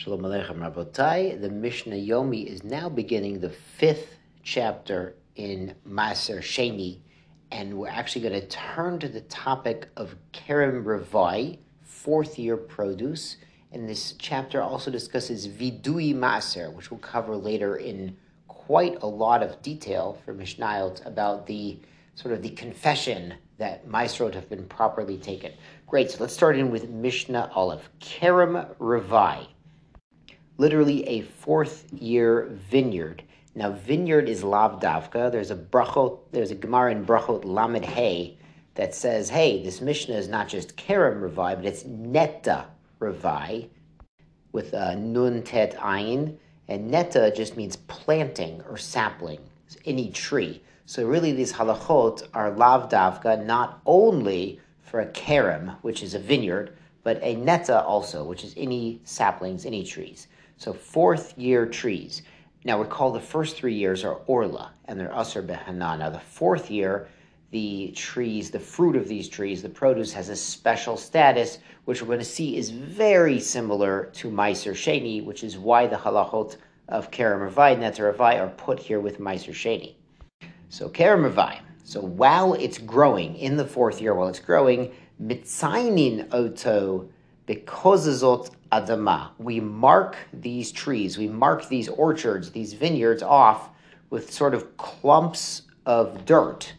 [0.00, 1.40] Shalom Aleichem Rabotai.
[1.40, 7.00] The Mishnah Yomi is now beginning the fifth chapter in Maser Sheni,
[7.50, 13.38] and we're actually going to turn to the topic of Kerem Revai, fourth year produce.
[13.72, 19.42] And this chapter also discusses Vidui Maser, which we'll cover later in quite a lot
[19.42, 21.80] of detail for Mishnayot about the
[22.14, 25.54] sort of the confession that Maasrot have been properly taken.
[25.88, 27.90] Great, so let's start in with Mishnah Aleph.
[27.98, 29.48] Kerem Revai
[30.58, 33.22] literally a fourth year vineyard.
[33.54, 35.32] Now, vineyard is lav davka.
[35.32, 38.36] There's a brachot, there's a gemara in brachot lamed hey
[38.74, 42.66] that says, hey, this Mishnah is not just kerem revai, but it's netta
[43.00, 43.68] revai
[44.52, 46.36] with a nun tet ayin.
[46.68, 49.40] And netta just means planting or sapling,
[49.84, 50.62] any tree.
[50.86, 56.18] So really, these halachot are lav davka not only for a kerem, which is a
[56.18, 60.28] vineyard, but a netta also, which is any saplings, any trees.
[60.58, 62.22] So fourth year trees.
[62.64, 65.96] Now recall the first three years are orla and they're usr behana.
[65.96, 67.08] Now the fourth year,
[67.52, 72.08] the trees, the fruit of these trees, the produce has a special status, which we're
[72.08, 76.56] going to see is very similar to Meiser Sheni, which is why the halachot
[76.88, 79.94] of Kerem Revai and Netta Revai are put here with Meiser Sheni.
[80.70, 81.60] So Kerem Revai.
[81.84, 87.08] So while it's growing in the fourth year, while it's growing, mitzainin oto
[87.48, 89.30] bekozazot adama.
[89.38, 93.70] We mark these trees, we mark these orchards, these vineyards off
[94.10, 96.74] with sort of clumps of dirt.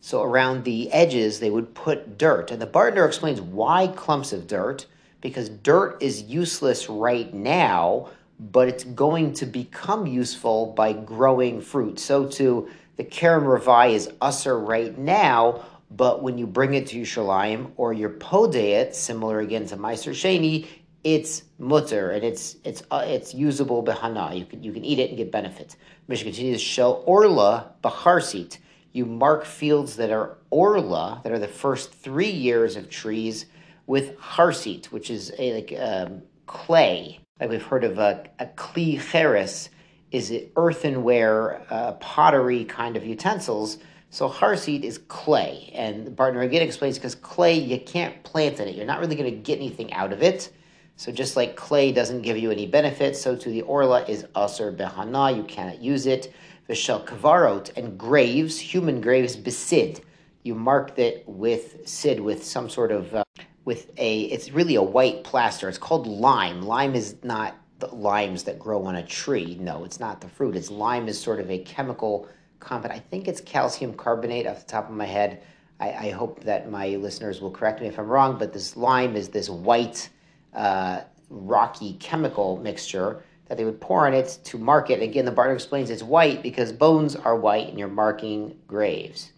[0.00, 2.50] So around the edges, they would put dirt.
[2.50, 4.86] And the Bartenura explains why clumps of dirt,
[5.20, 8.08] because dirt is useless right now,
[8.38, 11.98] but it's going to become useful by growing fruit.
[11.98, 15.64] So too, the Kerem Revai is usser right now,
[15.96, 20.12] but when you bring it to Yerushalayim or you pode it, similar again to Meiser
[20.12, 20.66] Sheni,
[21.04, 24.36] it's mutter and it's it's uh, it's usable behana.
[24.36, 25.76] You can you can eat it and get benefits.
[26.08, 28.58] Mishnah continues shel orla bacharsit.
[28.92, 33.46] You mark fields that are orla, that are the first three years of trees,
[33.86, 37.20] with harsit, which is a like um, clay.
[37.40, 39.68] Like we've heard of a, a kli cheres,
[40.10, 43.78] is it earthenware, uh, pottery kind of utensils.
[44.14, 48.76] So harsit is clay, and Bartenura again explains because clay you can't plant in it.
[48.76, 50.52] You're not really going to get anything out of it.
[50.94, 54.72] So just like clay doesn't give you any benefit, so to the orla is aser
[54.72, 56.32] behana, you cannot use it.
[56.68, 60.00] Vishal kavarot and graves, human graves, besid.
[60.44, 63.24] You mark that with sid, with some sort of, uh,
[63.64, 65.68] with a, it's really a white plaster.
[65.68, 66.62] It's called lime.
[66.62, 69.58] Lime is not the limes that grow on a tree.
[69.60, 70.54] No, it's not the fruit.
[70.54, 72.28] It's lime is sort of a chemical
[72.70, 75.42] I think it's calcium carbonate off the top of my head.
[75.80, 79.16] I, I hope that my listeners will correct me if I'm wrong, but this lime
[79.16, 80.08] is this white,
[80.54, 85.02] uh, rocky chemical mixture that they would pour on it to mark it.
[85.02, 89.32] Again, the Bartenura explains it's white because bones are white and you're marking graves.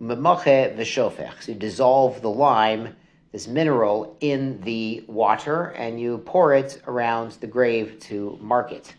[0.00, 1.42] Memache v'shofech.
[1.42, 2.96] So you dissolve the lime,
[3.32, 8.94] this mineral, in the water and you pour it around the grave to mark it.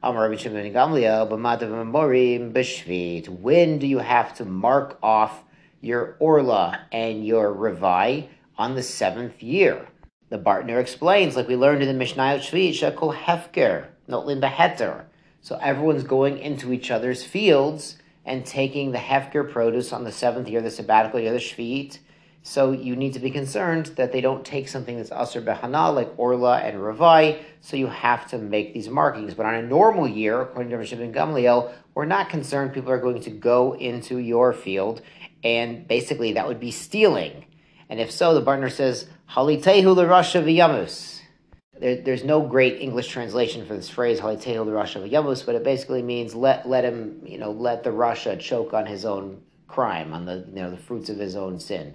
[0.00, 0.38] When
[3.78, 5.42] do you have to mark off
[5.80, 8.28] your orla and your revai?
[8.56, 9.88] On the seventh year.
[10.28, 15.06] The Bartenura explains, like we learned in the Mishnah Mishnayot Shvi, Shekol Hefker, Notlin Beheter.
[15.40, 20.48] So everyone's going into each other's fields and taking the Hefker produce on the seventh
[20.48, 21.98] year, the sabbatical year, the Shvit.
[22.48, 26.10] So you need to be concerned that they don't take something that's Asr Behana, like
[26.16, 29.34] Orla and Ravai, so you have to make these markings.
[29.34, 33.00] But on a normal year, according to Rav Shimon Gamliel, we're not concerned people are
[33.00, 35.02] going to go into your field,
[35.44, 37.44] and basically that would be stealing.
[37.90, 41.20] And if so, the Bartenura says, Halitehu l'rasha v'yamus.
[41.78, 46.00] There, there's no great English translation for this phrase, Halitehu l'rasha v'yamus, but it basically
[46.00, 50.24] means let, let him, you know, let the Rasha choke on his own crime, on
[50.24, 51.94] the, you know, the fruits of his own sin.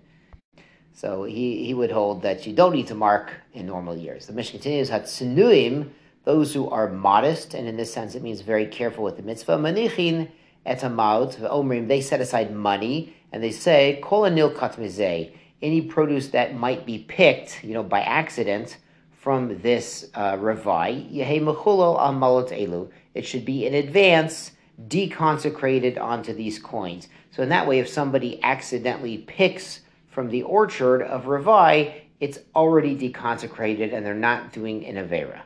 [0.94, 4.28] So he, he would hold that you don't need to mark in normal years.
[4.28, 5.90] The Mishnah continues, Hatsunuim,
[6.24, 9.58] those who are modest, and in this sense it means very careful with the mitzvah,
[9.58, 10.30] manichin
[10.66, 15.32] et omrim, they set aside money, and they say, kol anil katmizeh,
[15.62, 18.78] any produce that might be picked, you know, by accident
[19.12, 22.92] from this uh, revai, elu.
[23.14, 24.52] It should be in advance
[24.88, 27.08] deconsecrated onto these coins.
[27.32, 29.82] So in that way, if somebody accidentally picks
[30.14, 35.42] from the orchard of revai, it's already deconsecrated and they're not doing an avera.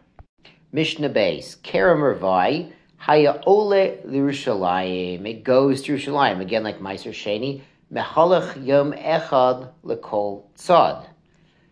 [0.72, 5.28] Mishnah base, Kerem revai, haya ole l'Yerushalayim.
[5.28, 7.62] It goes to Yerushalayim again, like Meiser Sheni.
[7.92, 11.08] Mehalach Yom Echad Lekol Tzad.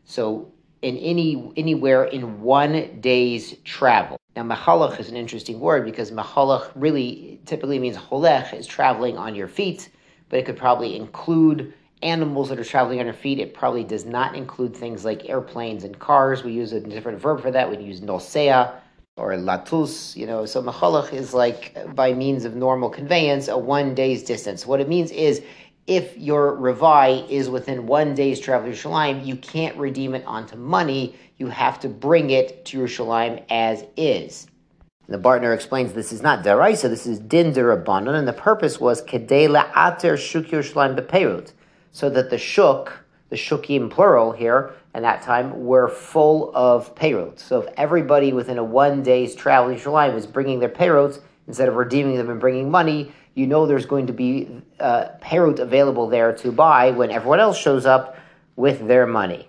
[0.05, 4.17] So in any anywhere in one day's travel.
[4.35, 9.35] Now, mahalach is an interesting word because mahalach really typically means holech is traveling on
[9.35, 9.89] your feet,
[10.29, 11.73] but it could probably include
[12.05, 13.39] animals that are traveling on your feet.
[13.39, 16.43] It probably does not include things like airplanes and cars.
[16.43, 17.69] We use a different verb for that.
[17.69, 18.73] We use nosea
[19.17, 20.45] or latus, you know.
[20.45, 24.65] So machalach is like by means of normal conveyance, a one day's distance.
[24.65, 25.41] What it means is
[25.87, 30.55] if your revai is within one day's travel to Yerushalayim, you can't redeem it onto
[30.55, 31.15] money.
[31.37, 34.47] You have to bring it to Yerushalayim as is.
[35.07, 38.79] And the Bartenura explains this is not deraisa, this is din derabanan, and the purpose
[38.79, 41.51] was kedei ater shuk Yerushalayim bepeirut,
[41.95, 42.91] so that the shuk,
[43.29, 47.39] the shukim plural here, and that time, were full of peirot.
[47.39, 51.69] So if everybody within a one day's travel to Yerushalayim is bringing their peirot, instead
[51.69, 56.09] of redeeming them and bringing money, you know there's going to be uh, perut available
[56.09, 58.17] there to buy when everyone else shows up
[58.57, 59.47] with their money.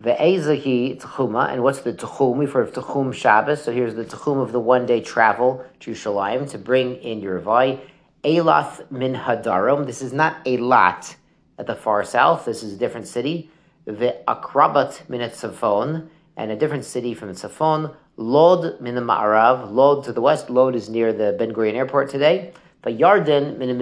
[0.00, 2.36] The Ezahi Tchuma, and what's the Tchum?
[2.36, 5.90] We've heard of Tchum Shabbos, so here's the Tchum of the one day travel to
[5.90, 7.82] Shalim to bring in your Vai.
[8.24, 11.16] Elath min Hadarom, this is not Elat
[11.60, 13.50] at the far south, this is a different city.
[13.84, 17.94] The Akrabat min Tzafon, and a different city from Tzafon.
[18.16, 22.52] Lod min Ma'arav, Lod to the west, Lod is near the Ben Gurion airport today
[22.82, 23.80] the Yarden min and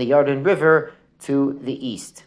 [0.00, 2.24] the Yarden River to the east.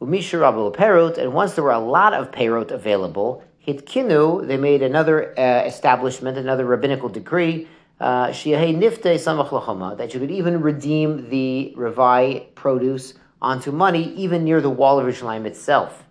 [0.00, 5.38] Umisharabu Perot, and once there were a lot of Perot available, Hitkinu, they made another
[5.38, 7.68] uh, establishment, another rabbinical decree,
[8.00, 14.44] uh, Shiahei Nifte Samach that you could even redeem the Revai produce onto money, even
[14.44, 16.04] near the wall of Yerushalayim itself.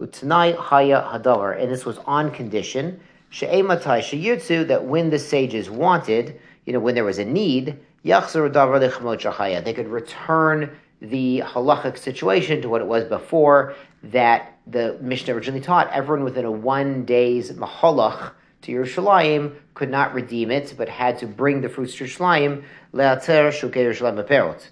[0.00, 6.38] Utanai Haya Hadavar, and this was on condition, She'ematai Sheyirtzu, that when the sages wanted,
[6.66, 10.70] you know, when there was a need, they could return
[11.00, 15.90] the halachic situation to what it was before that the Mishnah originally taught.
[15.92, 21.26] Everyone within a one day's mahalach to Yerushalayim could not redeem it, but had to
[21.26, 22.62] bring the fruits to Yerushalayim,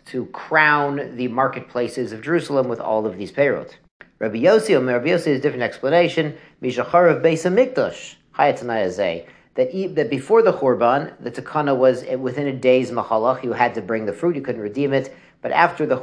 [0.07, 3.73] to crown the marketplaces of Jerusalem with all of these perot.
[4.19, 6.37] Rabbi Yossi, Rabbi Yossi is a different explanation.
[6.63, 7.23] Mishachar of
[9.55, 13.75] that that before the Churban, the Takana was eh, within a day's Mahalach, you had
[13.75, 15.15] to bring the fruit, you couldn't redeem it.
[15.43, 15.97] But after the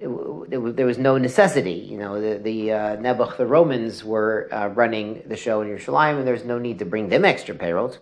[0.00, 1.72] Churban, there was no necessity.
[1.72, 6.18] You know, the, the uh, Nebuch, the Romans were uh, running the show in Yerushalayim,
[6.18, 7.98] and there's no need to bring them extra payrolls.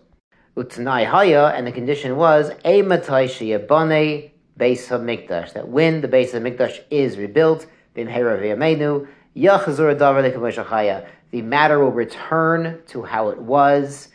[0.55, 6.31] Utnai Haya, and the condition was a Matai Bane Beis Hamikdash, that when the Beis
[6.31, 14.07] Hamikdash is rebuilt, Bimhera V'Yamenu, Yachazur the matter will return to how it was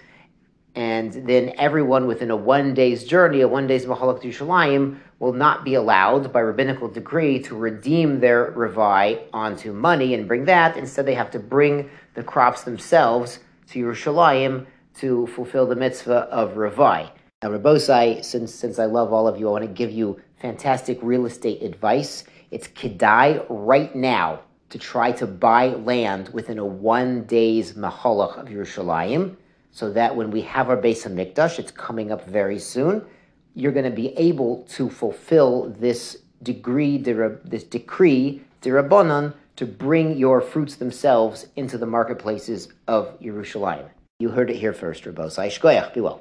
[0.75, 5.33] and then everyone within a one day's journey, a one day's Mahalak to Yerushalayim, will
[5.33, 10.77] not be allowed by rabbinical decree to redeem their revai onto money and bring that.
[10.77, 13.39] Instead, they have to bring the crops themselves
[13.69, 14.67] to Yerushalayim
[14.97, 17.09] to fulfill the mitzvah of revai.
[17.41, 20.99] Now, Rabosai, since since I love all of you, I want to give you fantastic
[21.03, 22.25] real estate advice.
[22.51, 24.41] It's kedai right now
[24.71, 29.37] to try to buy land within a one day's mahalach of Yerushalayim
[29.71, 33.05] so that when we have our Beis Hamikdash, it's coming up very soon,
[33.55, 40.41] you're going to be able to fulfill this degree, this decree, dirabanan, to bring your
[40.41, 43.89] fruits themselves into the marketplaces of Yerushalayim.
[44.19, 45.49] You heard it here first, Rabosai.
[45.49, 46.21] Shkoyach, be well.